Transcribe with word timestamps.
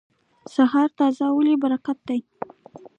سهار 0.55 0.89
د 0.93 0.95
تازه 0.99 1.25
والي 1.33 1.55
برکت 1.63 1.97
دی. 2.07 2.19